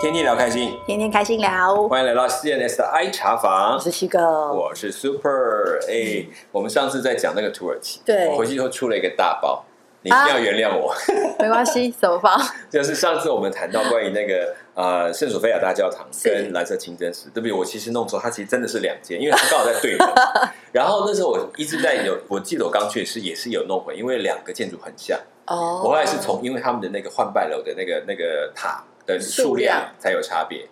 [0.00, 1.88] 天天聊开心，天天开心聊。
[1.88, 3.80] 欢迎来到 CNS 的 I 茶房我。
[3.80, 4.20] 是七哥，
[4.52, 9.64] 我是 Super，哎、我们上次在讲那个土耳其，对我回去以后出了一个大包，
[10.02, 10.94] 你一定要原谅我。
[11.38, 12.36] 没关系， 怎么包？
[12.68, 17.52] 就是上次我们谈到关于那个呃圣索菲亚大教堂跟蓝色清真寺，对不对？
[17.52, 20.08] 我其实弄错，它其实真的是两间，因为它刚好在对门。
[20.72, 25.18] 然后那时候我一直在有，我记得我刚去是也是有弄混，因为两个建筑很像。
[25.46, 30.68] 哦我后来是从因为他们的那个换拜楼的那个那个塔的数数量量才有差别。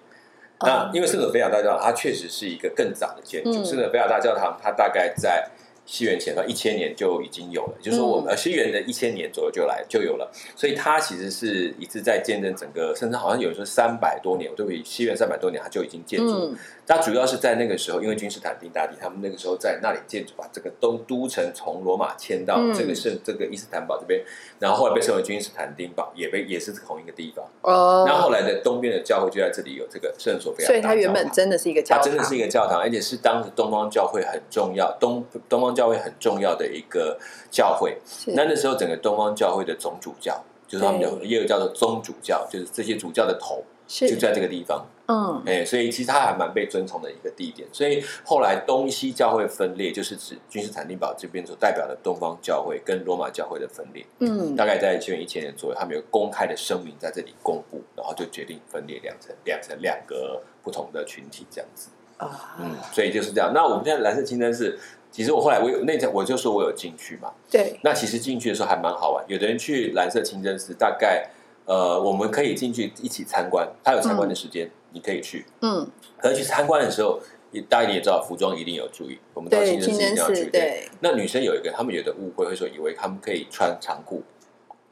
[0.61, 3.51] 那因为圣索菲亚大教堂，它确实是一个更早的建筑。
[3.51, 5.49] 嗯圣索菲亚大教堂，它大概在
[5.93, 16.57] 西元前到一千年就已经有了，就是说我们、西元的一千年左右就来就有了，所以它其实是一直在见证整个，甚至好像有人说三百多年，对不起，西元三百多年它就已经建筑。
[16.85, 22.73] 它主要是在那个时候，因为君士坦丁大帝他们那个时候在那里建筑，把这个东都城从罗马迁到嗯。
[22.75, 24.21] 这个圣、这个伊斯坦堡这边，
[24.59, 27.45] 然后后来被称为君士坦丁堡，也被也是同一个地方。
[27.61, 28.05] 哦。
[28.07, 37.19] 然后后来的东边的教会就在这里有这个圣索菲亚所以它原本真的是一个教堂，它真的是一个教堂，而且是当时东方教会很重要，东东方教会很重要的一个
[37.51, 37.99] 教会。
[38.29, 44.87] 那那时候整个东方教会的总主教，就是他们有也有叫做宗主教，就是这些主教的头就在这个地方。
[45.07, 47.69] 嗯哎、所以其实它还蛮被尊崇的一个地点。
[47.71, 54.07] 所以后来东西教会分裂，就是指君士坦丁堡这边所代表的东方教会跟罗马教会的分裂。
[54.21, 61.91] 嗯大概在公元一千年左右，他们有公开的声明在这里公布，然后就决定分裂两层，两层两个不同的群体这样子。
[62.17, 63.53] 啊嗯，所以就是这样。
[63.53, 64.79] 那我们现在蓝色清真寺，
[65.13, 67.31] 其实我后来我有那天我就说我有进去嘛。
[67.51, 71.29] 对那其实进去的时候还蛮好玩，有的人去蓝色清真寺，大概
[71.67, 75.45] 呃我们可以进去一起参观，他有参观的时间，你可以去。
[75.61, 75.87] 嗯
[76.19, 77.21] 可是去参观的时候，
[77.51, 79.19] 也大家也知道，服装一定有注意。
[79.35, 80.51] 我们到清真寺一定要注意。
[80.51, 84.23] 对那女生有一个，他们有的误会，会说以为他们可以穿长裤，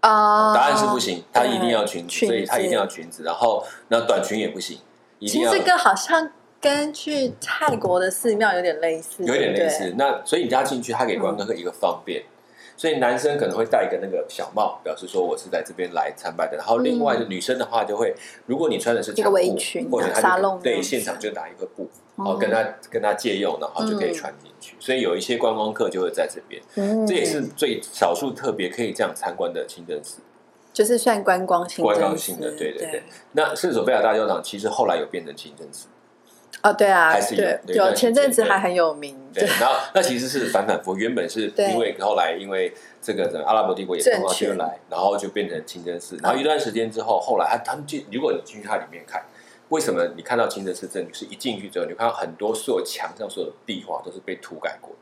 [0.01, 3.23] 啊答案是不行，她一定要裙子，裙所以她一定要裙子。
[3.23, 4.79] 然后那短裙也不行，
[5.21, 9.95] 一定要其实这个好像跟去泰国的寺庙有点类似，有点类似。
[9.97, 12.23] 那所以你家进去，他给观光客一个方便。
[12.77, 16.57] 所以男生可能会戴一个那个小帽，表示说我是在这边来参拜的。
[16.57, 18.15] 然后另外的女生的话，就会
[18.47, 22.33] 如果你穿的是嗯一个长围裙啊或者他对现场就拿一个布，哦。
[22.33, 24.77] 哦，跟他跟他借用，然后就可以嗯穿进去。
[24.81, 27.07] 所以有一些观光客就会在这边，嗯。
[27.07, 30.21] 这也是最少数特别可以这样参观的清真寺，
[30.73, 33.03] 就是算观光性观光性的，对对对。
[33.33, 35.89] 那圣索菲亚大教堂其实后来有变成清真寺，
[36.63, 49.25] 哦对啊，还是有对有前阵子还很有名，对，然后那其实是反反复，原本是对因为后来因为这个整个阿拉伯帝国也政东到这边来，然后就变成清真寺，然后一段时间之后，后来他他们进，如果你进去它里面看，
[49.71, 54.97] 为什么你看到清真寺这里是一进去之后，你看到很多所有墙上所有的壁画都是被涂改过的。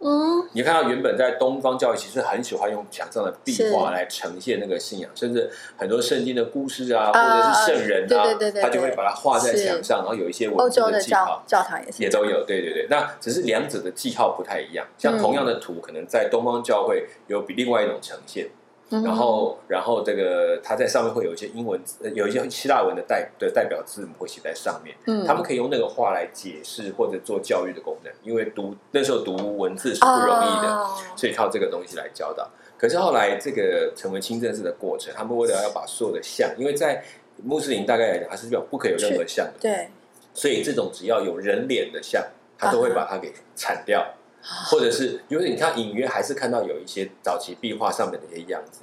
[0.00, 0.48] 嗯。
[0.52, 11.60] 你看到原本在东方教育其实很喜欢用墙上的壁画来呈现那个信仰，甚至很多圣经的故事啊，啊或者是圣人啊，对对对对他就会把它画在墙上，然后有一些欧文字洲的记号教。
[11.60, 12.02] 教堂也是。
[12.02, 12.86] 也都有，对对对。
[12.90, 18.50] 那只是两者的记号不太一样，像同样的图，可能在东方教会有比另外一种呈现，嗯
[18.90, 21.80] 然后然后这个它在上面会有一些英文
[22.14, 25.24] 有一些希腊文的代的代表字母会写在上面，嗯。
[25.24, 32.48] 他们可以用那个话来解释或者做教育的功能，因为读那时候读文字是不容易的，哦所以靠这个东西来教导。
[32.76, 37.04] 可是后来这个成为清真寺的过程，他们为了要把所有的像，因为在
[37.42, 39.88] 穆斯林大概来讲，它是不可以有任何像的，对
[40.32, 42.24] 所以这种只要有人脸的像，
[42.56, 48.80] 他都会把它给铲掉，或者是因为你看隐约还是看到有一些早期壁画上面的一些样子，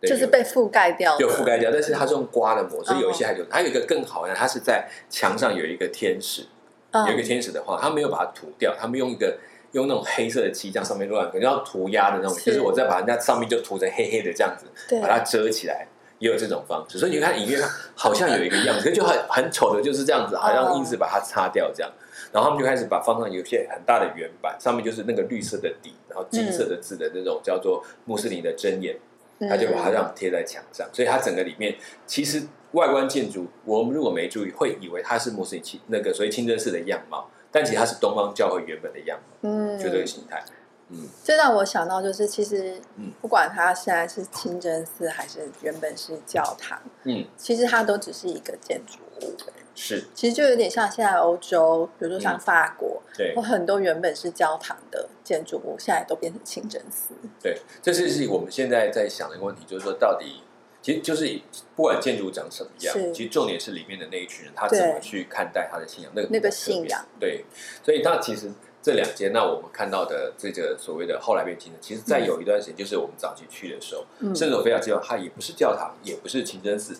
[0.00, 6.46] 对就是被覆盖掉的，就覆盖掉，但是它是用刮的模，所以有一些哦还有，还有一个更好的，它是在墙上有一个天使，
[6.90, 9.38] 嗯有一个天使的话，他没有把它涂掉，他们用一个
[9.72, 15.86] 用那种黑色的漆这样上面乱，可能要涂鸦的那种，是就是我再把人家上面就涂成黑黑的这样子，对把它遮起来。
[16.18, 17.58] 也有这种方式，所以你看隐约
[17.96, 21.90] 好像有一个样子，就很很丑的，就是这样子，好像硬是把它擦掉这样。
[22.32, 28.96] 然后他们就开始把放上有些很大的圆板，上面就是那个绿色的底，然后金色的字的那种叫做穆斯林的箴言，
[29.38, 32.42] 嗯他就把它这样贴在墙上，所以它整个里面其实
[32.72, 40.42] 外观建筑，我们如果没注意，会以为它是穆斯林清那个所谓清真寺的样貌，但其实它是东方教会原本的样貌，嗯就这个形态。
[40.88, 49.34] 嗯，这让我想到，就是其实嗯不管它现在是清真寺还是原本是教堂，嗯，其实它都只是一个建筑物。
[49.74, 57.14] 是其实就有点像现在欧洲，比如说像嗯法国，对有很多原本是教堂的建筑物，现在都变成清真寺。
[57.42, 60.42] 对，这是是我们现在在想的一个问题，就是说到底。
[60.84, 61.40] 其实就是
[61.76, 67.06] 不管建筑长什么样，其实重点是里面的那一群人，他怎么去看待他的信仰，那个那个信仰。
[67.20, 67.44] 对，
[67.84, 68.50] 所以那其实
[68.82, 76.96] 这两间，那我们看到的这个所谓的后来变清真，其实在有一段时间，就是我们早期去的时候，嗯圣索菲亚教它也不是教堂，也不是清真寺，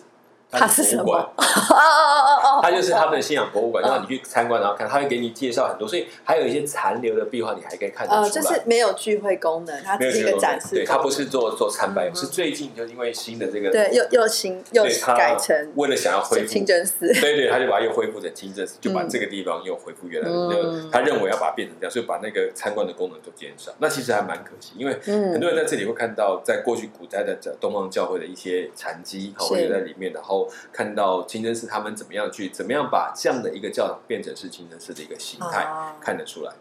[0.59, 1.03] 它是什么？
[1.03, 8.41] 博物馆哦哦哦哦哦，它就是他们的信仰博物馆，嗯让你去参观，然后看，他会给你介绍很多，所以还有一些残留的壁画，你还可以看得呃，出来。
[8.41, 10.85] 就是没有聚会功能，它只是一个展示对，能。
[10.85, 14.83] 它不是做做参拜，嗯是最近就因为新的这个对，又又新又
[15.15, 17.07] 改成为了想要恢复清真寺。
[17.21, 20.89] 对对，他就把它又恢复成清真寺，就把嗯这个地方又恢复原来的。
[20.91, 23.71] 他认为要把它变成这样，所以把那个参观的功能都减少。
[23.79, 36.51] 那其实还蛮可惜，因为很嗯多人在这里会看到，在过去古代的东方教会的一些残迹，好是会在里面，然后看到清真寺他们怎么样去，怎么样把这样的一个教堂变成是清真寺的一个形态，哦看得出来。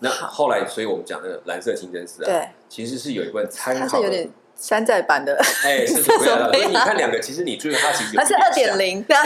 [0.00, 6.52] 那后来，所以我们讲那个蓝色清真寺啊，对，其实是有一份参考，它是有点山寨版的，哎，是怎么样的？
[6.58, 9.04] 所以你看两个，其实你注意它其实有它是二点零。
[9.08, 9.24] 哎，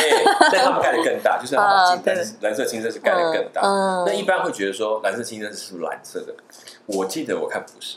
[0.53, 3.63] 但他们盖的更大，就是他们啊蓝蓝蓝色清真是盖的更大。
[3.63, 6.35] 嗯那一般会觉得说蓝色清真是不是蓝色的？
[6.85, 7.97] 我记得我看不是，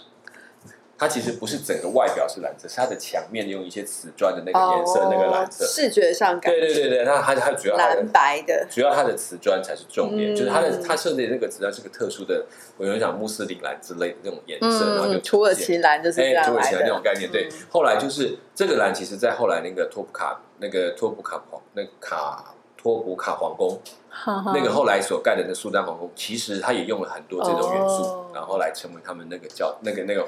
[0.99, 5.63] 它其实不是整个外表是蓝色，是它的墙面用一些瓷砖的那个颜色，那个蓝色。
[5.63, 16.87] 哦视觉上感对对对对，那它它主要蓝白的，主要它的瓷砖才是重点，嗯就是它的它设计的那个瓷砖是个特殊的，我有讲穆斯林蓝之类的那种颜色，然后就嗯，土耳其蓝就是这哎，样土耳其来的。
[16.87, 17.51] 那种概念，对嗯。
[17.69, 23.79] 后来就是这个蓝，其实在后来那个托普卡那个托普卡皇那个卡托普卡皇宫，
[24.25, 30.27] 那那个后来所盖的那苏丹皇宫，其实它也用了很多这种元素，哦然后来成为他们那个叫那个那个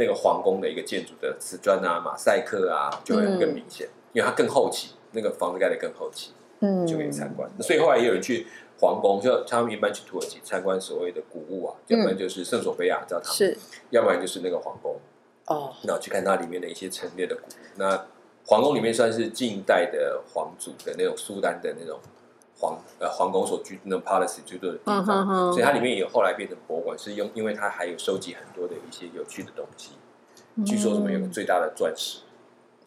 [0.00, 7.46] 那个皇宫的一个建筑的瓷砖啊、马赛克啊，就会更明显，因为它更后期，那个房子盖的更后期，嗯就可以参观。
[7.60, 8.46] 所以后来也有人去
[8.80, 13.54] 皇宫，就他们一般去土耳其参观所谓的古物啊，要不然就是圣索菲亚教堂，是
[13.90, 14.96] 要不然就是那个皇宫。
[15.46, 17.54] 哦，然后去看它里面的一些陈列的古物。
[17.76, 18.06] 那
[18.46, 21.98] 皇宫里面算是近代的皇族的那种苏丹的那种
[22.60, 29.92] 皇呃皇宫所居住的 palace 居住的地方，嗯哼哼所以它里面也后来变成博物馆，是用因为它还有收集很多的一些有趣的东西。
[30.66, 32.18] 据说什么有个最大的钻石，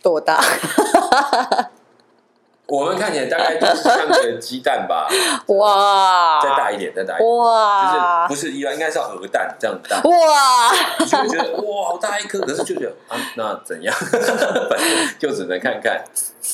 [0.02, 0.40] 多大？
[2.66, 5.08] 我们看起来大概就是像个鸡蛋吧，
[5.48, 6.40] 哇！
[6.42, 8.50] 再大一点，再大一点，哇就是！
[8.50, 9.98] 不是一般应该是要鹅蛋这样大。
[10.04, 10.72] 哇！
[11.00, 13.94] 你就会觉得哇，好大一颗，可是就觉得啊，那怎样？
[14.00, 14.88] 反正
[15.20, 16.04] 就只能看看。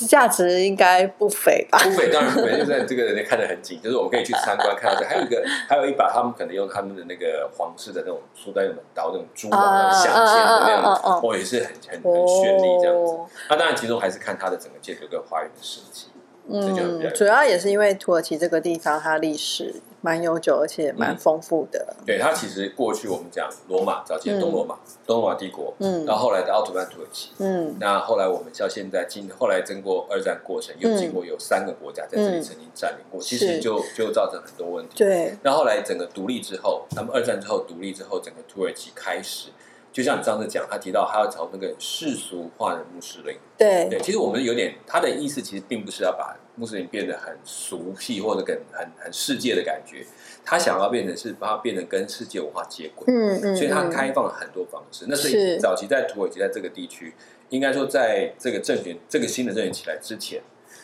[0.07, 1.79] 价值应该不菲吧？
[1.83, 13.13] 不菲当然不菲，就在这个人看得很紧，就是我们可以去参观看到这，还有一个，还有一把他们可能用他们的那个皇室的那种苏丹的刀，那种珠宝那种镶嵌的那种，哦，也是很很很绚丽这样子。
[13.13, 16.05] 哦那当然，其中还是看它的整个建筑跟花园的设计。
[16.51, 21.95] 这就比较嗯，主要也是因为土耳其这个地方它历史蛮悠久，而且蛮丰富的。
[22.05, 26.05] 对它其实过去我们讲罗马早期的东罗马，东罗马帝国，嗯。
[26.05, 27.75] 然后后来的奥斯曼土耳其，嗯。
[27.79, 34.95] 那后来我们到现在经后来经过二战过程，又经过有三个国家在这里曾经占领过，其实就就造成很多问题。
[34.97, 39.49] 对，那后来整个独立之后，那么二战之后独立之后，整个土耳其开始，
[39.91, 43.35] 就像你上次讲，他提到他要朝那个世俗化的穆斯林。
[43.57, 50.05] 对，对，其实我们有点他的意思，其实并不是要把穆斯林变得很俗气或者跟很很世界的感觉，
[50.45, 53.05] 他想要变成是把它变得跟世界文化接轨。
[53.07, 55.05] 嗯嗯，所以它嗯开放了很多方式。
[55.07, 57.13] 那所以是早期在土耳其在这个地区，
[57.49, 60.41] 应该说在这个政权这个新的政权起来之前，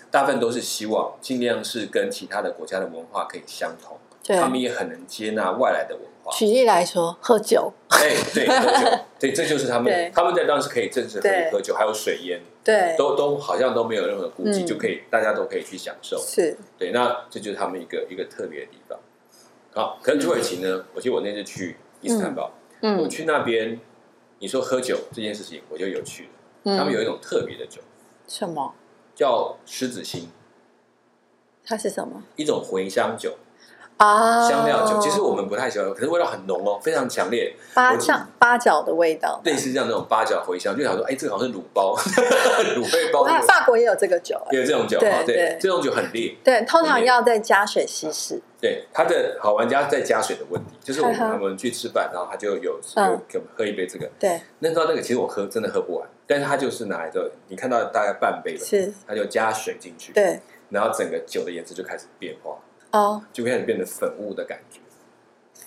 [0.10, 6.10] 大部分都是希望尽量是跟其他的国家的文化可以相同，对他们也很能接纳外来的文化。
[6.32, 14.66] 举例来说，喝酒，哎，对，喝酒， 对，这就是他们，他们在当时可以正式可以喝酒，还有水烟，对，都都好像都没有任何顾忌，嗯。
[14.66, 16.18] 就可以大家都可以去享受。
[16.18, 18.98] 是，对，那这就是他们一个一个特别的地方。
[19.74, 20.86] 好，可是土耳其呢？
[20.94, 22.98] 我记得我那次去伊斯坦堡，嗯。
[22.98, 23.80] 我嗯去那边，
[24.40, 26.30] 你说喝酒这件事情，我就有趣了。
[26.64, 27.82] 嗯，他们有一种特别的酒，
[28.28, 28.74] 什么？
[29.14, 30.30] 叫狮子心，
[31.64, 32.24] 它是什么？
[32.36, 33.38] 一种茴香酒、
[33.98, 34.50] 啊？
[34.50, 35.00] 香料酒。
[35.00, 41.96] 其实我们不太喜欢，可是味道很浓哦，非常强烈，八像八角的味道，类似这样那种八角茴香，就想说，哎，这个好像是卤包、
[42.76, 44.50] 卤味包我看法国也有这个酒，哎。
[44.54, 46.36] 也有这种酒对啊，对对，这种酒很烈。
[46.44, 53.12] 对，通常要再加水稀释，对，它的好玩家在加水的问题，就是我们哈哈他们去吃饭，然后他就有嗯。
[53.12, 62.58] 有给我们喝一杯这个，对，那知道那个其实我喝真的喝不完，但是他就是拿来的，你看到大概半杯了，是，他就加水进去，对，然后整个酒的颜色就开始变化，
[62.96, 64.80] 哦，就开始变得粉雾的感觉，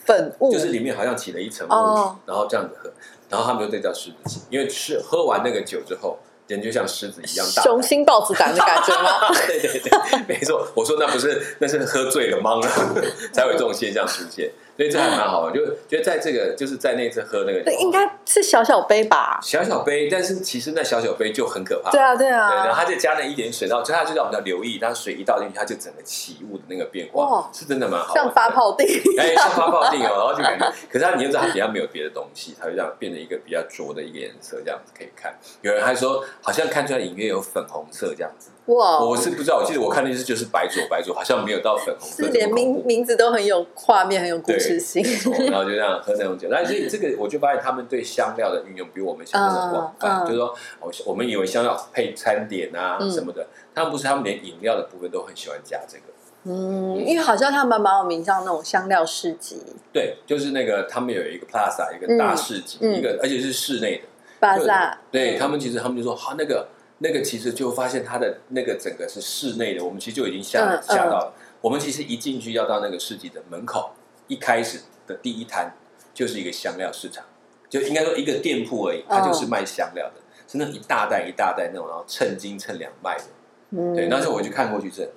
[0.04, 2.90] 粉雾，就是里面好像起了一层雾，哦然后这样子喝，
[3.28, 7.62] 然后他们就对叫狮子气，因为吃喝完那个酒之后，人就像狮子一样大。
[7.62, 9.28] 雄心豹子胆的感觉吗？
[9.46, 9.90] 对对对，
[10.26, 12.68] 没错，我说那不是，那是喝醉了懵了，
[13.32, 14.50] 才有这种现象出现。
[14.78, 19.40] 所以这还蛮好的，就觉得在这个就是在那次喝那个对，应该是小小杯吧？
[19.42, 21.90] 小小杯，但是其实那小小杯就很可怕。
[21.90, 28.86] 对啊，对啊对，然后啊，他就加了一点水，然后就他就让我们要留意，当水一倒进去，它就整个起雾的那个变化哦，是真的蛮好的，像发泡定
[29.18, 35.36] 哎，像发泡定哦，然后就感觉，可是它你又知道它底下没有别的东西，它就这样变成一个比较浊的一个颜色，这样子可以看。
[35.62, 42.82] 有人还说好像看出来隐约有粉红色这样子，哇，我是不知道，我记得我看那次就是白灼白灼，好像没有到粉红色连名。
[42.84, 45.02] 名字都很有画面，很有故事性。
[45.50, 56.02] 然后就这样 喝那种酒，但是这个我就发现他们对香料的运用比我们想象的广泛，嗯嗯就是说，我我们以为香料配餐点啊嗯什么的，他们不是，他们连饮料的部分都很喜欢加这个。
[56.44, 64.02] 嗯，因为好像他们蛮有名，像那种香料市集、对，就是那个他们有一个 plaza，一个大市集，一个而且是室内的。
[64.40, 66.68] plaza 对他们其实他们就说，哈、那个
[66.98, 71.34] 那个其实就发现它的那个整个是室内的，我们其实就已经吓、嗯吓到了。
[71.60, 73.90] 我们其实一进去要到那个市集的门口，
[74.26, 75.74] 一开始的第一摊
[76.14, 77.24] 就是一个香料市场，
[77.68, 83.24] 就应该说一个店铺而已，它就是卖香料的，是那一大袋一大袋那种，然后称斤称两卖的。
[83.70, 85.08] 嗯对，那时候我就看过去，这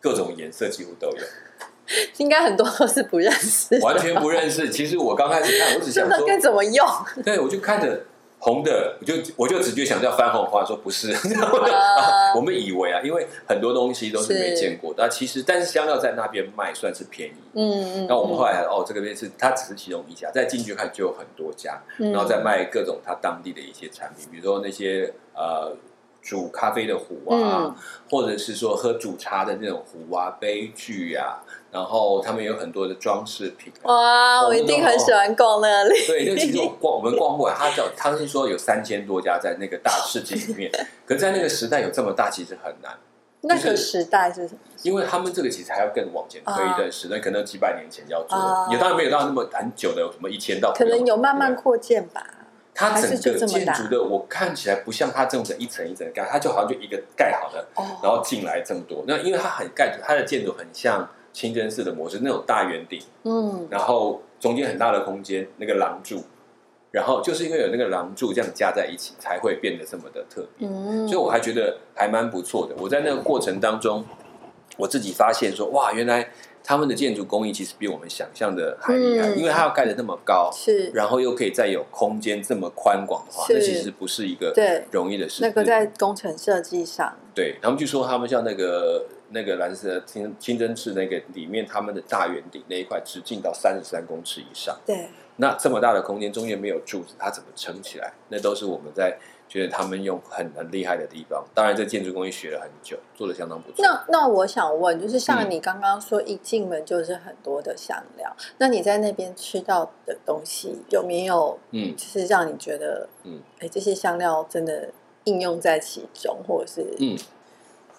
[0.00, 1.22] 各种颜色几乎都有，
[2.18, 4.68] 应该很多都是不认识，完全不认识。
[4.70, 6.86] 其实我刚开始看，我只想说， 该怎么用。
[7.24, 8.04] 对我就看着
[8.46, 11.10] 红的，我就我就直接想叫翻红花，说不是，
[11.42, 12.32] 啊。
[12.36, 17.34] 我们以为啊，因为很多东西都是没见过的，那其实但是香料在那边卖算是便宜。
[17.54, 22.12] 嗯嗯，那我们后来哦，这个边是它只是其中一家，再进去看就有很多家，嗯。
[22.12, 25.74] 然后再卖各种它当地的一些产品，比如说那些呃
[26.26, 27.74] 煮咖啡的壶啊，嗯
[28.10, 31.38] 或者是说喝煮茶的那种壶啊、杯具啊，
[31.70, 33.86] 然后他们有很多的装饰品、啊。
[33.86, 35.94] 哇，我一定很喜欢逛那里。
[36.04, 40.68] 对，因为其实我逛我们逛过来，他叫他是说有三千多家在那个大市集里面，
[41.06, 42.92] 可是在那个时代有这么大，其实很难，
[43.42, 44.60] 那个时代是什么？
[44.82, 48.36] 因为他们这个其实还要更往前推一段时代，可能几百年前要做
[48.72, 52.24] 也当然没有到那么很久的，有什么一千到可能有慢慢扩建吧。
[52.76, 59.02] 它整个建筑的，我看起来不像它这种的一层一层盖，它就好像就一个盖好的，哦，然后进来这么多。
[59.08, 66.22] 那因为它很盖，它的建筑很像清真寺的模式，那种大圆顶，嗯，然后中间很大的空间，那个廊柱，
[66.90, 70.68] 然后就是因为有那个廊柱这样加在一起，才会变得这么的特别。
[70.68, 72.74] 嗯，所以我还觉得还蛮不错的。
[72.78, 74.04] 我在那个过程当中，
[74.76, 76.28] 我自己发现说，哇，原来
[76.66, 85.42] 他们的建筑工艺其实比我们想象的还厉害，嗯因为它要盖的那么高，是然后又可以再有空间这么宽广的话，是那其实不是一个对容易的事。
[85.42, 94.76] 那个在工程设计上，对他们就说他们像那个那个蓝色清清真寺那个里面，他们的大圆顶那一块直径到三十三公尺以上。
[94.84, 98.12] 对，那这么大的空间，中间没有柱子，它怎么撑起来？
[98.28, 99.16] 那都是我们在
[99.48, 101.44] 觉得他们用很很厉害的地方。
[101.54, 103.76] 当然，这建筑工艺学了很久，做的相当不错。
[103.84, 105.50] 那那我想问，就是像嗯。
[105.50, 111.96] 你刚刚说，一进门就是很多的香料，那你在那边吃到的东西有没有，嗯。
[111.96, 114.88] 就是让你觉得，嗯，哎，这些香料真的
[115.24, 117.16] 应用在其中，或者是，嗯，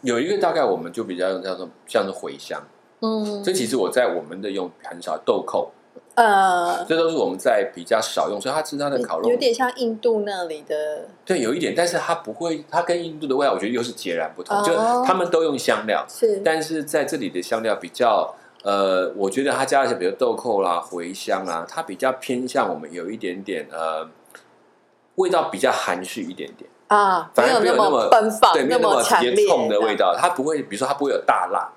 [0.01, 2.62] 有一个大概我们就比较叫做像是茴香，
[3.01, 3.44] 嗯。
[3.44, 5.72] 这其实我在我们的用很少豆蔻，
[6.18, 18.36] 呃，这都是我们在比较少用，所以它吃它的烤肉有点像印度那里的，对有一点，但是它不会，它跟印度的味道我觉得又是截然不同，哦就他们都用香料，是，但是在这里的香料比较。
[18.64, 24.06] 呃，我觉得它加了一些，比如豆蔻啦、茴香啦，它比较偏向我们有一点点呃，
[25.16, 30.14] 味道比较含蓄一点点，啊，反而没有那么么奔放，对，没有那么直接强烈冲的味，道。
[30.18, 31.72] 它不会，比如说它不会有大辣，啊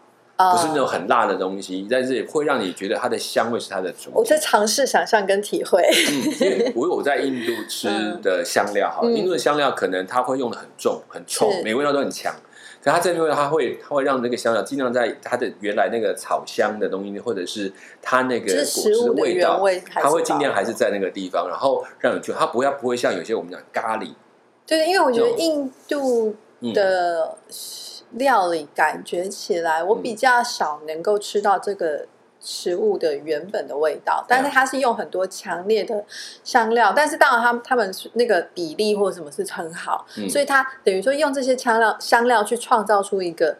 [0.52, 4.38] 不是那种很辣的东西，但是会让你觉得它的香味是它的主我在。
[4.40, 7.88] 尝试想象跟体会，嗯，因为我有在印度吃
[8.22, 12.34] 的香料，哈，嗯印度的香料可能它会用的很重、很臭，每味道都很强。
[12.82, 17.70] 可它这边它会，它会让那个香料尽量在它的原来那个草香的东西，或者是
[18.00, 24.14] 它那个就是果食物的汁的味道，味它会尽量还是在那个地方，然后让你觉得它不要不会像有些我们讲咖喱，
[24.66, 27.36] 对，因为我觉得印度嗯的
[28.12, 32.06] 料理感觉起来，我比较少能够吃到这个
[32.40, 36.04] 食物的原本的味道，但是它是用很多强烈的
[36.42, 40.28] 香料，但是当然他们他们是那个比例或什么是很好，嗯。
[40.28, 43.56] 所以它等于说用这些香料香料去创造出一个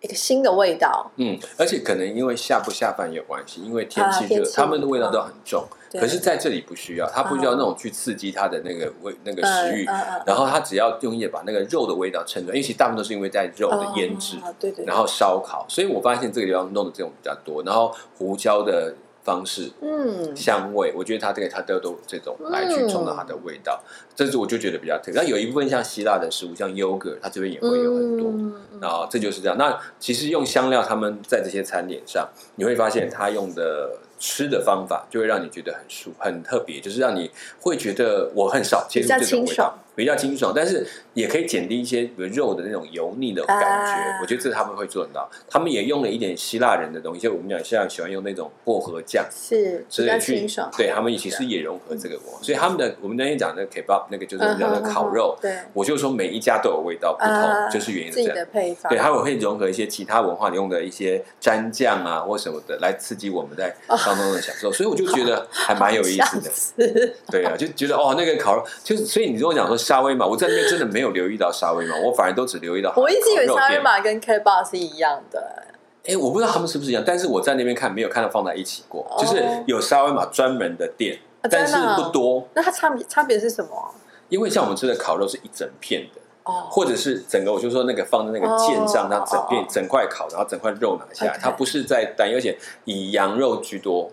[0.00, 1.10] 一个新的味道。
[1.16, 5.66] 嗯，而且可能因为下不下饭有关系，因为天气热，啊他们的味道都很重。
[5.90, 9.86] 可是在这里不需要，他不需要那种去刺激他的那个味、那个食欲，
[10.26, 18.94] 然后他只要用叶把那个肉的味道衬出来，因为其实大部分都是因为在肉的腌制，哦对对，然后烧烤，所以我发现这个地方弄的这种比较多，然后胡椒的
[19.28, 19.70] 方式。
[19.82, 23.78] 嗯，香味，我觉得它这个它都都有这种来去冲到它的味道，
[24.16, 25.20] 这是我就觉得比较特别。
[25.20, 28.30] 那有一部分像希腊的食物，像 yogurt，它这边也会有很多。
[28.30, 29.58] 嗯然后这就是这样。
[29.58, 43.92] 那其实用香料，他们在这些餐点上，你会发现他用的吃的方法就会让你觉得很舒很特别，就是让你会觉得我很少接触这种味道比较清爽，但是也可以减低一些比如肉的那种油腻的感觉。
[43.92, 49.24] 啊我觉得这他们会做得到，他们也用了一点希腊人的东西，就我们讲希腊喜欢用那种薄荷酱。
[49.30, 58.44] 是比较之类去清爽，对他们其实也融合这个文化，所以他们的我们那天讲的 kebab 那个就是我们讲的嗯哼烤肉，对我就说每一家都有味道不同，啊就是原因自己是这样。
[58.44, 63.74] 的配方，对，它会融合一些其他文化用的一些蘸酱啊或什么的，来刺激我们在
[64.08, 66.50] 当中的享受，所以我就觉得还蛮有意思的。
[66.86, 67.12] 的。
[67.30, 75.62] 对啊，就觉得哦，那个烤肉就是，所以你跟我讲说沙威玛，我在那边真的没有留意到沙威玛，我反而都只留意到我一直以为沙威玛跟 K bar 是一样的，
[76.06, 83.94] 哎，我不知道他们是不是一样，但是我在那边看没有看到放在一起过，哦就是有沙威玛专门的店，啊但是不多，那它差别差别是什么？
[84.28, 86.20] 因为像我们吃的烤肉是一整片的。
[86.48, 94.10] 哦，或者是整个，我就说那个放在那个剑上，哦它整片整块烤，然后整块肉拿下来，它不是在单，而且以羊肉居多。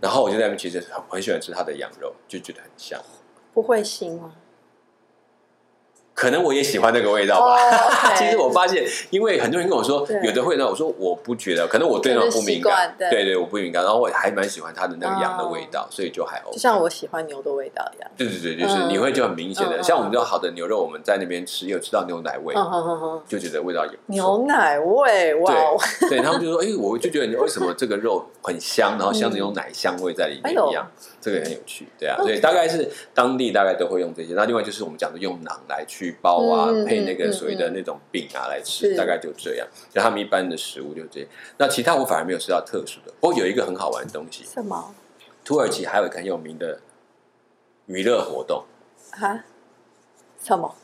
[0.00, 3.00] 然后我就在那边其实很很喜欢吃它的羊肉，就觉得很香。
[3.54, 4.32] 不会腥吗？
[6.18, 7.56] 可能我也喜欢那个味道吧。
[8.18, 12.92] 其实我发现，因为很多人跟我说有的会呢，我说我不觉得，可能我对那种不敏感。
[12.98, 13.08] 对。
[13.08, 13.84] 对对，我不敏感。
[13.84, 16.58] 然后我还蛮喜欢它的那个羊的味道，所以就还 OK 就。
[16.58, 18.10] 像我喜欢牛的味道一样。
[18.16, 22.52] 对对对，就是嗯你会就很明显的，像我们这种好的牛肉，我们在那边吃有吃到牛奶味，
[23.28, 25.76] 就觉得味道也牛奶味，哇哦！
[26.00, 30.90] 对，对他们就说，哎、我就觉得你为什么这个肉很香，然后像这种奶香味在里面一样，
[31.28, 34.34] 这个很有趣，对啊，所以大概是当地大概都会用这些。
[34.34, 39.66] 那另外就是我们讲的用馕来去包啊，嗯配那个嗯所谓的那种饼啊来吃，大概就这样。
[39.92, 41.28] 就他们一般的食物就这样。
[41.58, 44.94] 那其他我反而没有吃到特殊的，不过有一个很好玩的东西，什么
[45.44, 46.80] 土耳其还有一个很有名的
[47.86, 48.64] 娱乐活动
[49.18, 49.44] 啊？
[50.42, 50.74] 什么？——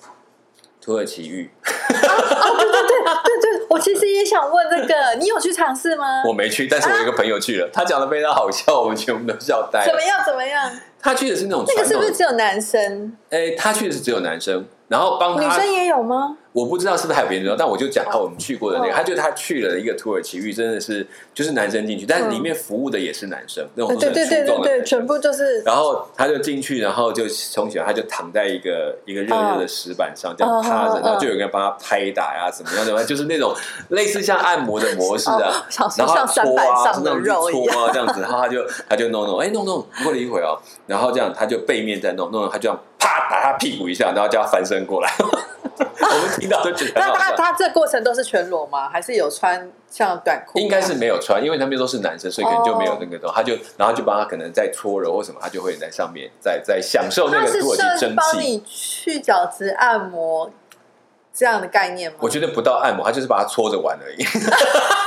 [0.82, 1.50] 土耳其浴。
[1.88, 6.22] 对对，我其实也想问这个，你有去尝试吗？
[6.28, 9.86] 我没去，但是我有一个朋友去了，他讲的非常好笑，我们全部都笑呆了。
[9.86, 10.22] 怎么样？
[10.24, 10.70] 怎么样？
[11.02, 13.12] 他去的是那种那个是不是只有男生？
[13.30, 16.36] 哎、他去的是只有男生，然后帮他，女生也有吗？
[16.52, 18.94] 我不知道是不是还有别人知道，但我就讲他我们去过的那个，哦。
[18.94, 33.52] 他就他去了一个土耳其浴，真的是就是男生进去，但是里面服务的也是男生，那种对对对对对，全部就是然后他就进去，然后就冲起来，他就躺在一个一个热热的石板上，这样趴着，然后就有人帮他拍打呀，怎么样怎么样，就是那种
[33.90, 40.56] 类似像按摩的模式的哦，想说然后搓啊，那种搓啊这样子，然后他就他就弄弄，哎弄弄，过了一会哦，
[40.86, 47.32] 然后这样他就背面在弄弄，弄他就这样啪打他屁股一下，然后叫他翻身过来， 我们听到都觉得那他。
[47.36, 48.88] 他这过程都是全裸吗？
[48.88, 50.58] 还是有穿像短裤？
[50.58, 53.36] 应该是没有穿，因为他们都是男生，所以可能就没有那个东西。
[53.36, 58.16] 他就然后就帮他可能在搓揉或什么，他就会在上面在在享受那个土耳其设蒸汽。
[58.16, 60.50] 帮你去角质按摩
[61.34, 62.16] 这样的概念吗？
[62.22, 64.24] 我觉得不到按摩，他就是把它搓着玩而已。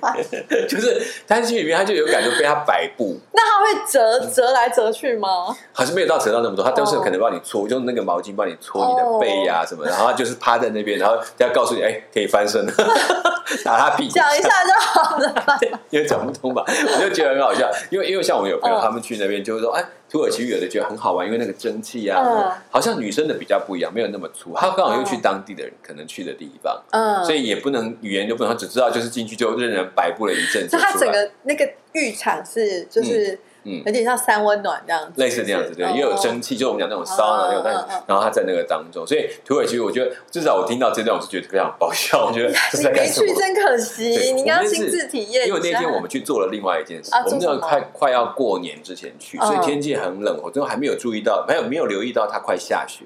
[0.68, 5.56] 就是他去里面，他就有感觉被他摆布，那他会折折来折去吗？
[5.72, 12.72] 好像没有到折到那么多，他都是哦可能帮你搓，用那个毛巾帮你搓你的背呀、什么的，然后他就是趴在那边，然后要告诉你，哎，可以翻身了，
[13.64, 15.34] 打他屁股，讲一下就好了。
[15.90, 17.70] 因为讲不通吧，我就觉得很好笑。
[17.90, 22.52] 因为因为像我们有朋友，嗯他们去那边就会说，哎，土耳其语有的觉得很好玩，因为那个蒸汽啊，嗯。
[22.70, 24.54] 好像女生的比较不一样，没有那么粗。
[24.54, 33.38] 他刚好又去当地的人可能去的地方，嗯，所以也不能语言就不能，他只知道就是进去就任人摆布了一阵子所以它整，个那个浴场是就是嗯
[33.84, 43.34] 有点像三温暖这样子，类似这样子，对，哦也有蒸汽，就我们讲那种烧的那种，但然后他在那个当中，所以土耳其，我觉得至少我听到这段，我是觉得非常爆笑，我觉得你没去？
[43.34, 45.48] 真可惜，你要亲自体验。
[45.48, 53.04] 因为那天我们去做了另外一件事，啊我们那快快要过年之前去，嗯所以天气很冷，我都还没有注意到，没有没有留意到它快下雪。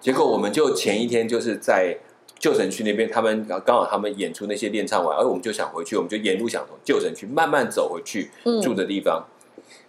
[0.00, 1.96] 结果我们就前一天就是在
[2.38, 9.24] 旧城区那边，他们刚好他们演出那些练唱完，而我们就想回去，我们就沿路想从旧城区慢慢走回去嗯住的地方，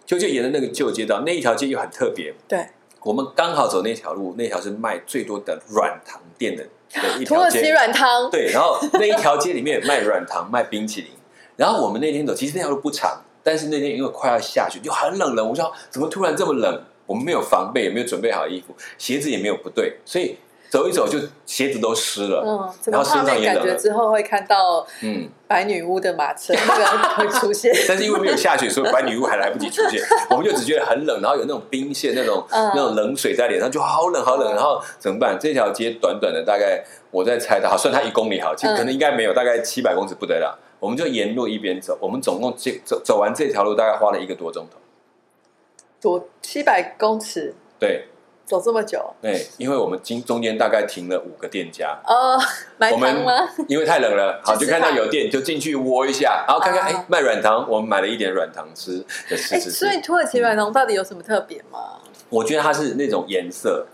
[0.06, 2.66] 就就沿着那个旧街道，那一条街又很特别，对
[3.02, 6.64] 我们刚好走那条路，那条是卖最多的软糖店的
[7.00, 11.10] 的一土耳其条街，软糖，对，然后那一条街里面卖软糖、卖冰淇淋。
[11.56, 15.44] 然后我们那天走，其实那条路不长，但是那天因为快要下雪，就很冷了。
[15.44, 16.82] 我说怎么突然这么冷？
[17.06, 20.36] 我们没有防备，也没有准备好衣服，鞋子也没有不对，所以
[20.70, 22.42] 走一走就鞋子都湿了。
[22.46, 26.54] 嗯，然后身上也冷了觉之后会看到嗯，白女巫的马车
[27.16, 27.72] 会出现。
[27.88, 34.52] 但是因为没有下雪，所以白女巫还来不及出现， 我们就只觉得很冷，然后有那种冰线、那种、嗯那种冷水在脸上，就好冷好冷。
[34.52, 35.36] 嗯然后怎么办？
[35.40, 40.58] 这条街短短的大概我在猜的，好算它一公里好，其实嗯可能应该没有，大概七百公尺不得了。
[40.78, 44.78] 我们就沿路一边走，我们总共这走走完这条路大概花了一个多钟头。
[46.00, 48.06] 多七百公尺，对，
[48.50, 49.14] 走这么久？
[49.22, 52.36] 对，因为我们经中间大概停了五个店家，哦，
[52.76, 53.48] 买我们糖吗？
[53.68, 60.00] 因为太冷了， 好就看到有店就进去窝一下，然后看看啊哎卖软糖，我们买了一点软糖吃，吃所以。
[60.00, 62.00] 土耳其软糖到底有什么特别吗？
[62.30, 63.86] 我觉得它是那种颜色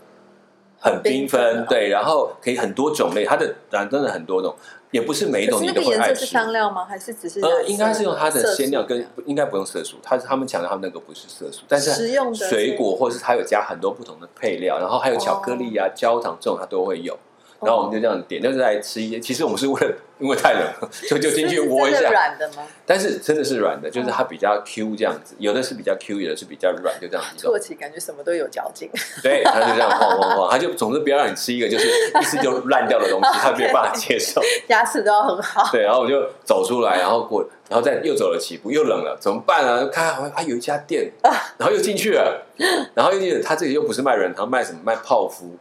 [0.79, 4.55] 很很缤缤纷纷，对，然后可以很多种类，它的然真的很多种，
[4.91, 6.31] 也不是每一种你都会爱个颜色是吃。
[6.31, 6.85] 香料吗？
[6.85, 17.17] 还是只是呃，应该是用它的鲜料跟应该不用色素，它他们强调他们那个不是色素，但是食用水果或是它有加很多不同的配料，然后还有巧克力啊、焦糖这种它都会有。
[17.61, 19.19] 然后我们就这样点，就是来吃一些。
[19.19, 22.09] 其实我们是为了因为太冷了，所以就进去窝一下。
[22.09, 22.63] 软的吗？
[22.85, 27.51] 但是真的是软的，就是它比较 Q 这样子，有的是比较 Q，有的是比较软，就这样子土。
[27.51, 28.89] 耳其感觉什么都有嚼劲，
[29.23, 34.41] 对，他就这样晃晃晃，他就总是不要让你吃一个就是一吃就烂掉的东西， 他没有办法接受。
[34.69, 35.69] 牙齿都要很好。
[35.71, 39.83] 对，然后我就走出来，然后过，然后再又走了几步，又冷了，怎么办啊？
[39.91, 41.11] 看还还有一家店，
[41.57, 42.45] 然后又进去了，
[42.93, 44.79] 然后又进去了，他这里又不是卖软糖，卖什么？
[44.83, 45.57] 卖泡芙。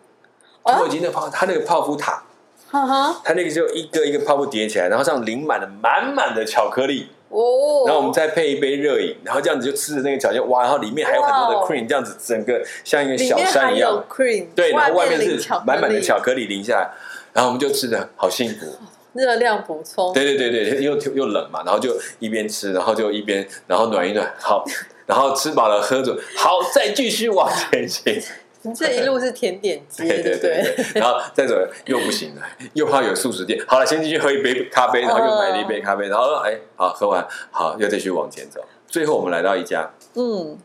[0.67, 2.23] 土耳其那泡，他那个泡芙塔，
[2.69, 13.93] 哈哈，他那个就一个一个泡芙叠起来，然后上淋满了满满的巧克力，哦，然后我们再配一杯热饮，然后这样子就吃着那个巧克力，哇，然后里面还有很多的 cream，这样子整个像一个小山一样。
[13.93, 16.91] 有，cream，对，然后外面是满满的巧克力淋下来，
[17.33, 18.67] 然后我们就吃的好幸福。
[19.13, 20.13] 热量补充。
[20.13, 24.63] 对对对对，又又冷嘛，然后就一边吃，然后就一边然后暖一暖，好，
[25.07, 28.21] 然后吃饱了喝着，好，再继续往前行。
[28.67, 30.75] 你这一路是甜点街，对对对对？
[30.77, 32.43] 对对，然后再走又不行了，
[32.75, 33.63] 又怕有素食店。
[33.69, 38.61] 好了，先进去喝一杯咖啡，然后又买了一杯咖啡，然后哎，好喝完，好又继续往前走。
[38.89, 40.59] 最后我们来到一家，嗯，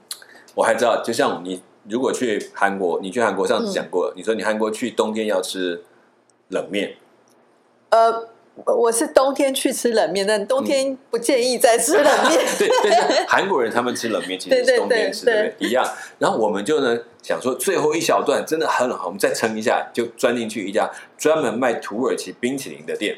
[0.56, 5.84] 我还知道，就像你如果去韩国，你去韩国上次讲过了，你说你韩国去冬天要吃
[6.50, 6.96] 冷面，
[7.90, 8.28] 呃，
[8.66, 12.40] 我是冬天去吃冷面，但冬天不建议再吃冷面。
[12.60, 15.68] 对，但是韩国人他们吃冷面其实对对是冬天吃，对对不对？
[15.68, 15.86] 一样。
[16.20, 23.18] 然后我们就呢想说，最后一小段真的很冷，我们再撑一下，就钻进去一家专门卖土耳其冰淇淋的店。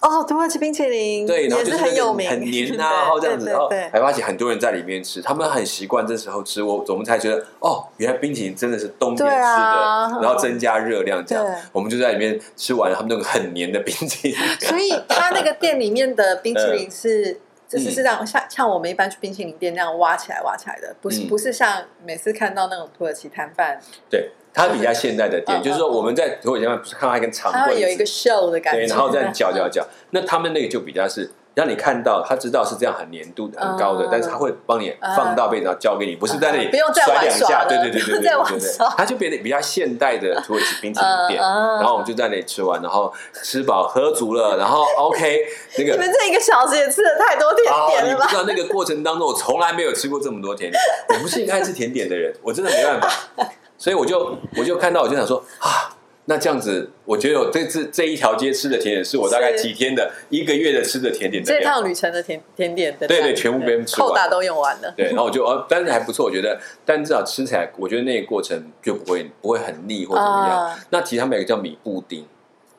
[0.00, 14.38] 哦，土耳其冰淇淋，对，然后也就是是很有名，很黏 对啊，然后这样子，然后还发现很多人在里面吃，他们很习惯这时候吃，我我们才觉得哦，原来冰淇淋真的是冬天吃的，啊然后增加热量这样，我们就在里面吃完他们那个很黏的冰淇淋。
[14.60, 17.40] 所以他那个店里面的冰淇嗯淋是。
[17.68, 21.26] 就是是这样，像像我们一般去冰淇淋店那样挖起来挖起来的，不是嗯。
[21.26, 23.76] 不是像每次看到那种土耳其摊贩，
[24.08, 29.86] 对，它比较现代的店，嗯就是说嗯我们在土耳其那边不是看到一根长棍子有一个，show 的感觉，对，然后这样搅搅搅。
[30.10, 41.40] 那他们那个就比较是让你看到，他知道是这样很粘度的、很高的嗯，但是他会帮你放到杯子，然后交给你，不是在那里嗯不用再甩两下，玩耍对对对对对对对耍，它就变得比较现代的土耳其冰淇淋店。
[41.40, 45.44] 然后我们就在那里吃完，然后吃饱喝足了，然后 OK
[45.76, 48.24] 那个你们这一个小时也吃了太多甜哦，点了吧？
[48.24, 50.82] 你不知道那个过程当中，我从来没有吃过这么多甜点。
[51.10, 53.08] 我不是一个爱吃甜点的人，我真的没办法。
[53.78, 55.94] 所以我就我就看到，我就想说啊，
[56.26, 61.74] 那这样子，我觉得我这次这一条街吃的甜点是我大概几天的一个月的吃的甜点的这量。
[61.74, 64.92] 趟旅程的甜甜点的对对全部被扣打都用完了。
[64.96, 70.66] 对，然后我就哦，但是还不错，我觉得，但至少吃起来，我觉得那个过程就不会不会很腻或怎么样。
[70.66, 72.26] 啊那其实他们有一个叫米布丁，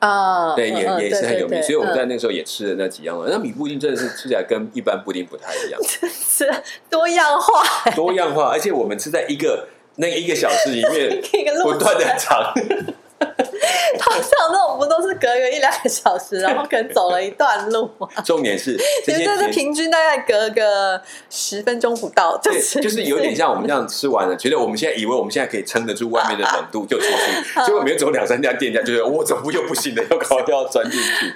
[0.00, 3.28] 啊，对，也、也是很有名，所以我们在嗯那时候也吃了那几样了。
[3.30, 5.80] 那米布丁真的是吃起来跟一般布丁不太一样，
[6.12, 6.50] 是
[6.90, 9.66] 多样化，多样化，而且我们是在一个
[10.00, 11.20] 那一个小时里面
[11.62, 12.54] 不断的程长，
[13.18, 18.06] 通常那种不都是隔个一两个小时，然后可能走了一段路吗？
[18.24, 31.32] 重点是 这些你们这是平均大概隔个十分钟不到，就对，是就是有点像我们这样吃完了，觉得我们现在以为我们现在可以撑得住外面的冷度就出去，结果没有走两三家店家，就觉得我走步又不行了，要搞要钻进去。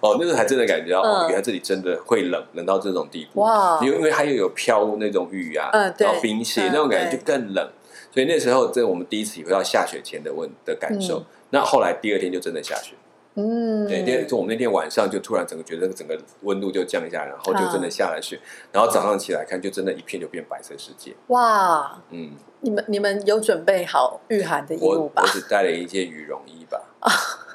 [0.00, 1.28] 哦，那时候还真的感觉到，哦，嗯。
[1.28, 3.40] 原来这里真的会冷，冷到这种地步。
[3.40, 3.78] 哇。
[3.80, 6.06] 因为因为它又有飘那种雨啊，嗯对。
[6.06, 7.66] 然后冰屑嗯那种感觉就更冷，
[8.12, 11.26] 所以那时候这我们第一次体会到下雪前的问的感受嗯。
[11.50, 12.94] 那后来第二天就真的下雪，
[13.34, 18.38] 嗯，对，第二就我们那天晚上就突然整个觉得整个温度就降下来，然后就真的下了雪，
[18.70, 21.14] 然后早上起来看就真的一片就变白色世界。
[21.28, 25.28] 哇，嗯，你们你们有准备好御寒的衣物吧我我？
[25.28, 26.80] 只带了一件羽绒衣吧。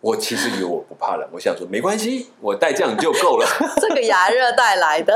[0.00, 3.46] 我其实以为我不怕冷，我想说没关系，我带这样就够了，
[3.80, 5.14] 这个牙热带来的，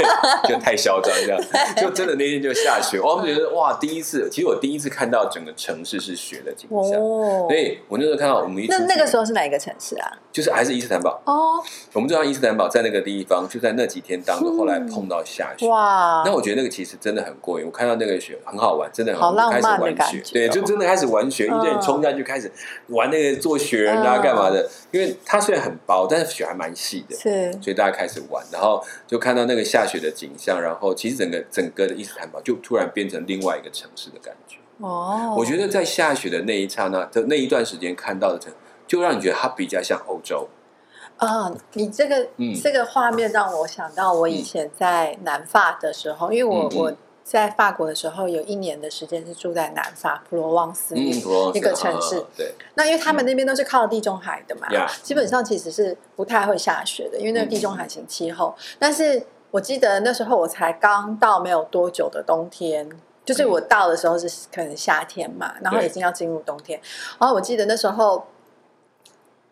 [0.46, 1.40] 就太嚣张这样，
[1.76, 7.46] 就真的那天就下雪，我们觉得哇，第一次，其实我第一次看到整个城市是雪的景象，哦。
[7.48, 10.12] 所，以我那时候看到我们一那那个时候候是哪一个城市啊？
[10.36, 21.80] 就是还是伊斯坦堡，哦，我们知道伊斯坦堡在那个地方，就在那几天当中，后来碰到下雪，哇，那我觉得那个其实真的很过瘾，我看到那个雪很好玩，真的很好浪我们开漫的感始玩雪，对，就真的开始玩雪，一堆人嗯。
[21.80, 22.52] 冲下去开始
[22.88, 24.22] 玩那个做雪人啊，嗯。
[24.22, 24.68] 干嘛的？
[24.90, 27.50] 因为它虽然很薄，但是雪还蛮细的，是。
[27.62, 34.58] 所以大家开始玩，然后就看到那个下雪的景象，然后其实整个整个的伊斯坦堡就突然变成另外一个城市的感觉。
[34.80, 38.52] 哦，我觉得在下雪的那一刹那的那一段时间看到的城，
[38.86, 40.48] 就让你觉得它比较像欧洲。
[41.16, 46.92] 啊，你这个、嗯这个画面让我想到我以前在南法的时候，因为我、我
[47.24, 52.18] 在法国的时候有一年的时间是住在南法普罗旺斯一个城市。
[52.18, 54.68] 啊对，那因为他们那边都是靠地中海的嘛
[55.02, 58.54] 基本上其实是不太会下雪的，因为那个地中海型气候。
[58.78, 62.88] 但是我记得那时候我才刚到没有多久的冬天，
[63.24, 66.78] 就是我到的时候是可能夏天嘛，然后已经要进入冬天。
[67.18, 68.24] 然后我记得那时候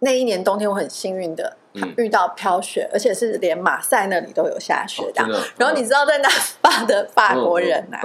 [0.05, 5.25] 那一年冬天我很幸运的嗯，遇到飘雪，而且是连马赛那里都有下雪的。
[5.57, 6.31] 然后你知道在南
[6.63, 8.01] 法的法国人啊，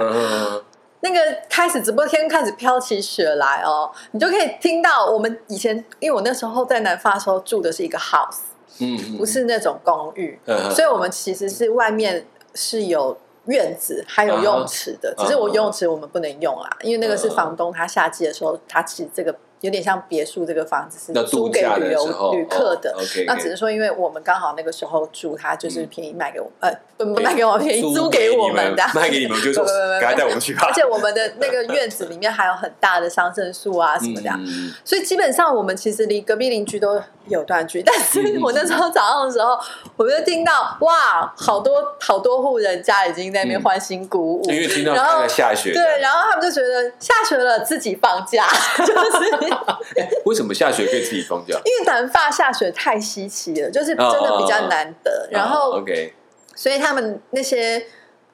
[1.02, 8.40] 那个开始直播天开始飘起雪来哦，你就可以听到我们以前，因为我那时候在南法的时候住的是一个 house，
[8.80, 10.38] 嗯嗯，不是那种公寓，
[10.74, 22.94] 所以我们其实是外面是有院子还有游泳池的，嗯只是我游泳池我们不能用啦，因为那个是房东他夏季的时候，他其实这个有点像别墅，这个房子是租给旅游旅客的。
[23.26, 30.72] 那只是说，因为我们刚好那个时候住，他就是便宜卖给我，呃，不不卖给我，便宜租给我们的，卖给你们就 说不不不不赶快带我们去吧而。
[30.72, 37.84] 且我们的那个院子里面还有很大的桑葚树啊什么的啊、嗯嗯所以基本上我们其实离隔壁邻居都有段距离。
[37.84, 39.58] 但是嗯我那时候早上的时候，
[39.96, 48.46] 我就听到哇，好多好多户人家已经在那边嗯欢欣鼓舞，因为听到然后下雪，对，然后他们就觉得下雪了自己放假，
[48.84, 49.54] 就是
[50.26, 51.54] 为什么下雪可以自己放假？
[51.64, 55.28] 因为南发下雪太稀奇了，就是真的比较难得。
[55.30, 56.12] 然后哦 OK，
[56.54, 57.82] 所以他们那些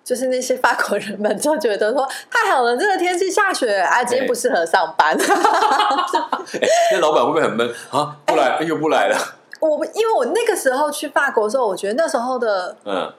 [0.07, 5.19] 就是那些法国人们就觉得说太好了，这个天气下雪啊，今天不适合上班。
[5.19, 7.69] 哎那老板会不会很闷？
[7.91, 8.17] 啊？
[8.25, 9.19] 不来又不来了，
[9.59, 13.13] 我因为我那个时候去法国的时候，我觉得那时候的嗯。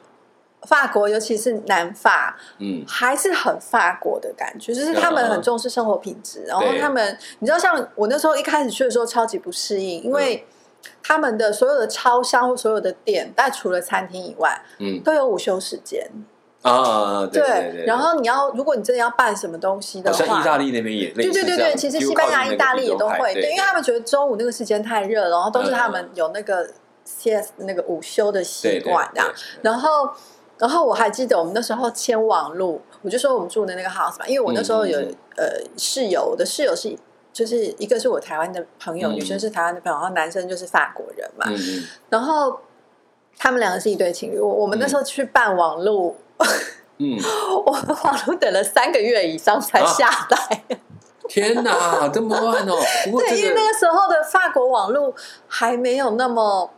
[0.64, 2.84] 法国，尤其是南法，嗯。
[2.88, 10.48] 还是很法国的感觉，就是他们很重视生活品质，然后他们，你知道，像我那时候一开始去的时候，超级不适应，因为
[11.04, 15.00] 他们的所有的超商或所有的店，但除了餐厅以外，嗯。
[15.04, 16.10] 都有午休时间。
[16.64, 26.68] 啊，对对对，然后你要，如果你真的要办什么东西的话像意，大利那边也对对对对，其实西班牙、意大利也都会，对，因为他们觉得中午那个时间太热了，然后都是他嗯们有那个
[27.06, 29.32] CS 那个午休的习惯这样。
[29.62, 30.10] 然后，
[30.58, 35.46] 然后我还记得我们那时候签网路，我就说我们住的那个 house 嘛，因为我那时候有、嗯呃
[35.78, 36.98] 室友，我的室友是
[37.32, 39.14] 就是一个是我台湾的朋友，嗯。
[39.14, 41.46] 女生是台湾的朋友，然后男生就是法国人嘛，
[42.10, 42.60] 然后
[43.38, 44.40] 他们两个是一对情侣。
[44.40, 46.18] 我我们那时候去办网路，
[47.00, 47.18] 嗯，
[47.66, 50.64] 我们网络等了三个月以上才下来。
[51.30, 52.74] 天哪，这么乱哦！
[53.06, 55.14] 不过对，因为那个时候的法国网络
[55.48, 56.72] 还没有那么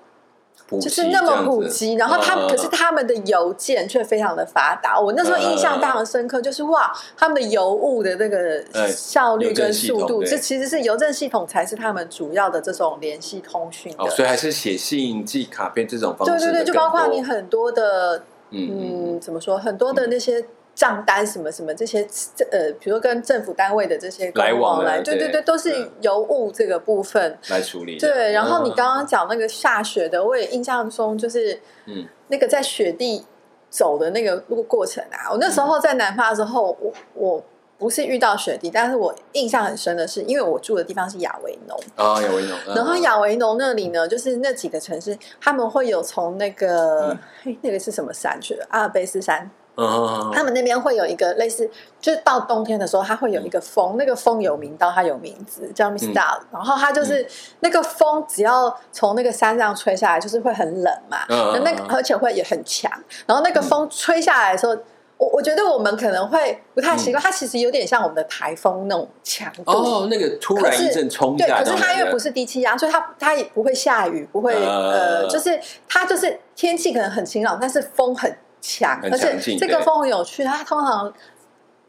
[0.82, 5.00] 就是那么普及，然后他可是他们的邮件却非常的发达。
[5.00, 14.04] 我那时候印象非常深刻，就是哇，他们的邮务的那个哎效率跟速度，这其实是邮政系统才是他们主要的这种联系通讯的。
[14.04, 19.58] 哦，所以还是写信、寄卡片这种方式的对对对，就包括你很多的嗯怎么说？
[19.58, 27.38] 很多的那些账单什么什么这些，这呃，比如说跟政府单位的这些来往的往来，对对对对，都是嗯邮务这个部分。
[27.50, 27.98] 来处理。
[27.98, 33.26] 对，然后你嗯刚刚讲那个下雪的，我也印象中就是，嗯那个在雪地
[33.70, 35.32] 走的那个路过程啊。
[35.32, 37.44] 我那时候在南法的时候，我我
[37.80, 47.18] 不是遇到雪地，但是我印象很深的是，因为我住的地方是亚维农，啊，有一种，嗯然后亚维农那里呢，就是那几个城市，他们会有从那个、嗯。
[47.42, 48.66] 嘿那个是什么山去了？
[48.70, 49.50] 阿尔卑斯山，
[50.34, 57.26] 他们那边会有一个类似，就是到冬天的时候，它会有一个风，那个风有名到它有名字叫 Mistral，、然后它就是、
[57.62, 61.96] 那个风只要从那个山上吹下来，就是会很冷嘛，嗯嗯那个嗯。
[61.96, 62.92] 而且会也很强，
[63.26, 64.76] 然后那个风吹下来的时候。
[65.20, 69.64] 我我觉得我们可能会不太习惯，它其实有点像我们的台风那种强度。
[69.66, 81.14] 哦，那个突然一阵冲对，可是它因为不是是低气压，所以它它也不会下雨，不会呃呃，就是它就是天气可能很晴朗，但是风很强，很而且这个风很有趣，它通常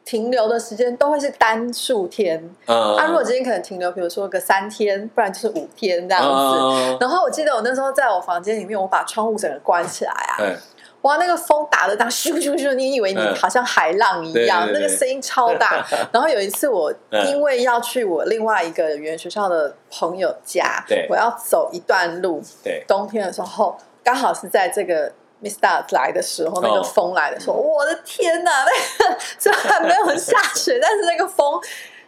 [0.04, 2.36] 停留的时间都会是单数天。
[2.66, 6.28] 嗯它如果今天可能停留，比如说个三天，不然就是五天这样子。
[6.28, 10.56] 嗯然后我记得我那时候在我房间里面，我把窗户整个关起来啊，哎
[11.02, 15.84] 哇，那个风打的当 咻咻咻，你以为你嗯好像海浪一样，对对对那个声音超大。
[16.12, 25.12] 然后有一次我嗯因为要去我另外一个语言学校的朋友家对，我要走一段路，对，冬天的时候刚好是在这个。
[25.42, 28.62] Miss Dart 来的时候，那个哦风来的时候，我的天哪！
[28.62, 31.58] 那 个虽然没有下雪，但是那个风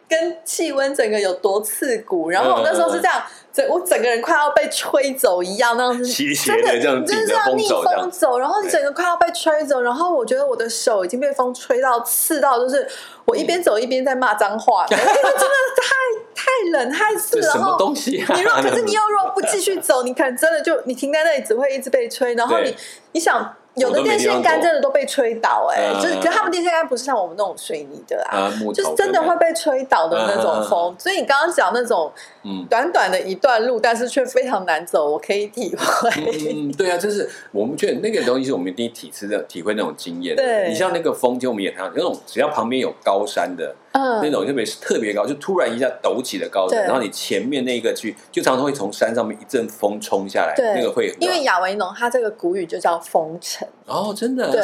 [0.07, 2.29] 跟气温整个有多刺骨。
[2.29, 12.89] 然后我那时候是这样，整我整个人快要被吹走一样，那样子斜斜真的这样就是顶着风逆风走，然后你整个快要被吹走，然后我觉得我的手已经被风吹到刺到，就是
[13.27, 15.31] 我一边走一边在骂脏话，因为真的
[15.77, 15.93] 太
[16.35, 18.35] 太冷太刺，这什么然后东西啊？
[18.35, 22.75] 你若可是你又若不继续走，你可能真的就你停在那里只会一直被吹，然后你
[23.13, 28.51] 你想有的电线杆真的都被吹倒哎、嗯就是可是他们电线杆不是像我们那种水泥的啊。
[28.75, 32.13] 就是真的会被吹倒的那种风，所以你刚刚讲那种
[32.45, 36.11] 嗯短短的一段路，但是却非常难走，我可以体会。
[36.53, 40.37] 嗯，对啊，就是我们觉得那个东西是我们第一定体吃的体会那种经验。
[40.37, 54.51] 对你像那个风，就我们也谈到那种，只要旁边有高山的那嗯，种，特别是特别高，就突然一下陡起的高山，然后你前面那个去，就常常会从山上面一阵风冲下来，对，那个会因为亚维农它这个古语就叫风尘，哦，真的啊。
[54.51, 54.63] 对，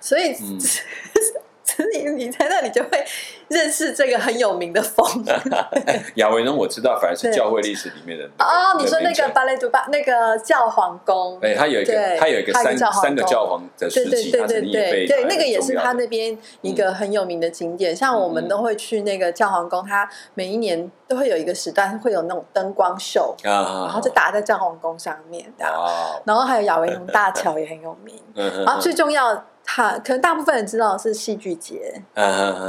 [0.00, 0.58] 所以嗯
[1.94, 3.04] 你你在那里就会
[3.48, 5.06] 认识这个很有名的风。
[6.16, 17.94] 亚维农我知道，反而是教会历史里面的哦，你说那个城巴雷杜巴那个教皇宫，哎，他有一个，对他有一个三三个教皇的对时期，对对对对对，那个也是他那边一个很有名的景点。
[17.94, 25.44] 像我们嗯都会去那个教皇宫，它每一年都会有一个时段会有那种灯光秀，啊，然后就打在教皇宫上面
[26.24, 28.14] 然后还有亚维农大桥也很有名。
[28.34, 32.02] 然后最重要，它可能大部分人知道的是戏剧节。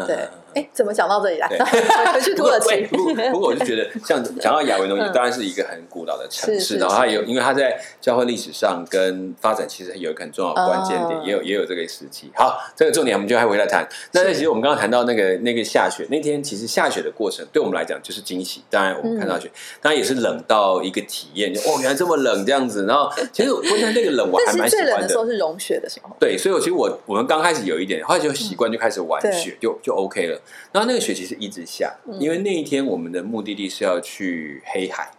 [0.06, 1.48] 对，哎，怎么讲到这里来？
[2.22, 2.86] 去土耳其。
[2.88, 12.32] 不过不过我就觉得， 像讲到亚维农，嗯当然是一个很古老的城市，然后它有，因为它在教会历史上跟发展其实有一个很重要的关键点，哦也有也有这个时期。
[12.36, 13.88] 好，这个重点我们就还回来谈。
[14.14, 18.64] 那那其实我们刚刚谈到那个那个下雪那天，其实下雪的过程对我们来讲就是惊喜。
[18.70, 22.86] 当然我们看到嗯雪，当然也是冷到一个体验，就哦原来这么冷这样子。
[22.86, 24.88] 然后其实我觉得那个冷我还蛮喜欢的。
[24.88, 26.10] 最冷的时候是融雪的时候。
[26.20, 30.39] 对，所以我其实我我们刚开始有一点，后来就习惯就开始玩雪，就就 OK 了。
[30.72, 32.20] 然后那个雪其实一直下，嗯。
[32.20, 35.12] 因为那一天我们的目的地是要去黑海，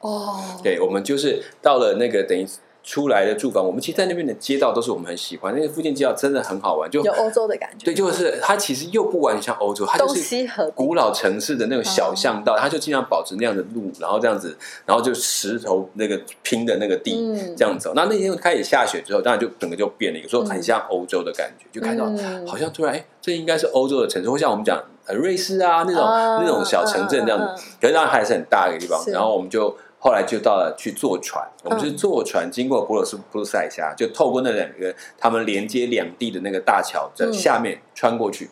[0.00, 2.46] 哦，对，我们就是到了那个等于
[2.82, 7.84] 出来的住房，我们其实在那边的街道都是我们很喜欢，那个附近街道真的很好玩，就有欧洲的感觉。
[7.84, 17.92] 对，就是它其实又不完全像欧洲，它就是古老城市的那种小巷道，它就尽量保持那样的路，然后这样子，然后就石头那个拼的那个地、嗯这样走。
[17.94, 29.00] 那那天开始下雪之后，当然就整个就变了，有时候很像欧洲的感觉，就看到嗯好像突然哎，这应该是欧洲的城市，或像我们讲呃瑞士啊那种、啊那种小城镇这样子，可是当然还是很大的一个地方。
[29.06, 38.50] 然后我们就后来就到了去坐船，我们嗯是坐船经过普鲁斯普鲁塞峡，就透过那两个他们连接两地的那个大桥的嗯下面穿过去，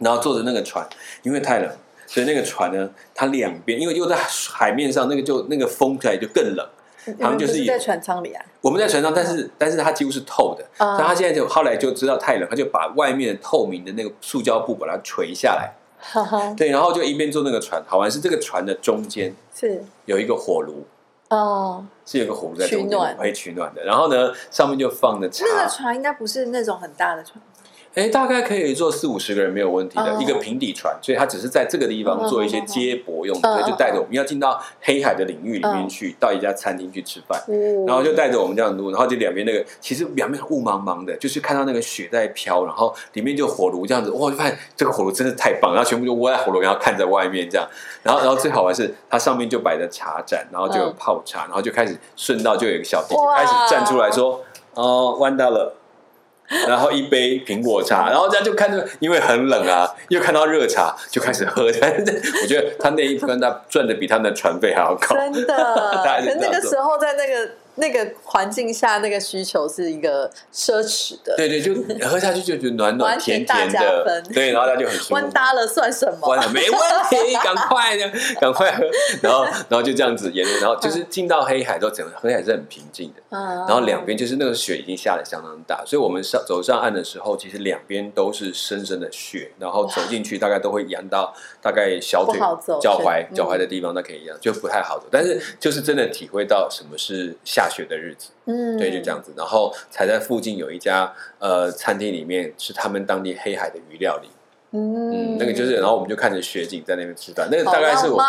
[0.00, 0.84] 然后坐着那个船，
[1.22, 1.70] 因为太冷，
[2.08, 4.16] 所以那个船呢，它两边因为又在
[4.50, 6.68] 海面上，那个就那个风起来就更冷。
[7.20, 8.42] 他们就是在船舱里啊？
[8.62, 15.74] 我们在船舱，但是但是它几乎是透的，啊但他现在就后来就知道太冷，他就把外面透明的那个塑胶布把它垂下来，
[16.56, 19.82] 对，然后就一边坐那个船，好玩是这个船的中间是。
[20.04, 20.84] 有一个火炉，
[21.30, 23.16] 哦，是有个火炉在中间取暖。
[23.16, 27.40] 可以取暖的，然后呢上面就放着茶，那个船应该不是那种很大的船，
[27.94, 37.40] 哎，大概可以坐四五十个人没有问题的、哦一个平底船，所以它只是在这个地方做一些接驳用的，嗯所以就带着我们要进到黑海的领域里面去，到一家餐厅去吃饭。
[37.48, 44.30] 嗯然后就带着我们这样撸，然后就两边那个其实两边雾茫茫的，就是看到那个雪在飘，然后里面就火炉这样子，哇！
[44.30, 47.68] 就发现这个火炉真的太棒，然后全部就窝在火炉，然后看着外面这样，
[48.02, 54.40] 然后然后最好玩是它上面就摆着茶盏，然后就泡茶，然后就开始顺道就有一个小弟弟开始站出来说
[54.74, 55.76] ：“哦，弯到了。”
[56.68, 61.64] 然后一杯苹果茶，然后这样就看着，因为很冷啊，又看到热茶，就开始喝。
[61.66, 65.16] 我觉得他那一分他赚的比他们的船费还要高。
[65.16, 71.34] 真的，那个时候在那个那个环境下，那个需求是一个奢侈的。
[71.36, 71.74] 对对，就
[72.08, 75.14] 喝下去就觉得暖暖 甜甜的，对，然后他就很舒服。
[75.14, 76.18] 弯搭了算什么？
[76.20, 78.10] 关了没问题，赶快的，
[78.40, 78.84] 赶快喝，
[79.22, 92.38] 然后然后就这样子沿路，然后就是进到黑海之后，整个黑海是很平静的，嗯，然后两边就是那个雪已经下的相当大，所以我们上走上岸的时候，其实两边都是深深的雪，然后走进去大概都会扬到大概小腿
[92.80, 98.30] 脚踝、脚踝的地方，那可以一样，就不太好走，但是就是真的体会到什么是下雪的日子。
[98.46, 99.32] 嗯，对，就这样子。
[99.36, 104.28] 然后才在附近有一家呃餐厅，里面是他们当地黑海的鱼料理。
[104.76, 107.46] 嗯，那个就是，然后我们就看着雪景在那边吃饭。
[107.48, 108.20] 那个大概是我，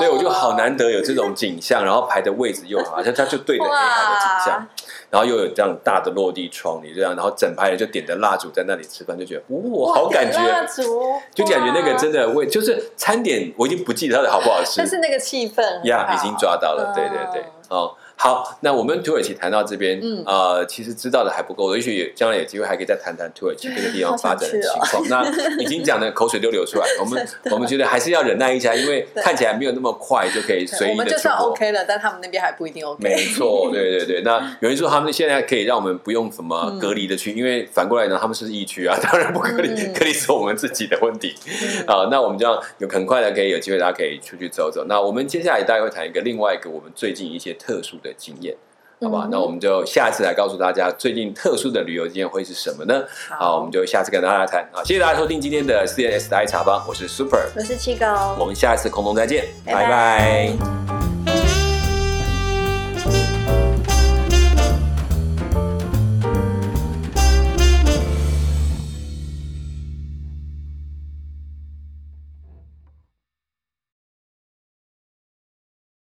[0.00, 4.66] 对我就好难得有这种景象，然后排的位置又好，而且它就对着黑海的景象，
[5.10, 17.94] 然后又有这样大的落地窗，你这样，然后整排人就点着蜡烛在那里吃饭，就觉得哇，好感觉蜡觉，烛，就感觉那个真的味，就是餐点我已经不记得它的好不好吃但，是那个气氛很呀，好已经抓到了，对对对嗯，哦。
[18.22, 25.08] 好，那我们土耳其谈到这边，嗯呃，其实知道的还不够，也许将来有机会还可以再谈谈土耳其这个地方发展的情好况。
[25.08, 31.52] 那已经讲的口水都流出来， 我们我们觉得还是要忍耐一下，因为看起来没有那么快就可以随我意们就算的出国。
[31.52, 33.02] OK 了，但他们那边还不一定 OK。
[33.02, 34.22] 没错， 对对对。
[34.22, 41.34] 那有人说他们现在可以让我们不用什么隔离的区，因为反过来呢，他们是疫区啊，当然不隔离，嗯隔离是我们自己的问题
[41.88, 42.06] 啊。
[42.08, 44.84] 那我们这样有很快的可以有机会，大家可以出去走走。
[44.88, 48.56] 那我们接下来大概会谈一个另外一个我们最近一些特殊的经验。
[49.00, 53.02] 好吧嗯，那我们就下次来告诉大家最近特殊的旅游经验会是什么呢？
[53.36, 54.84] 好，我们就下次跟大家谈好！
[54.84, 58.06] 谢谢大家收听今天的 CNS 的爱茶吧，我是 Super，我是七狗，
[58.38, 61.01] 我们下次空中再见，拜拜拜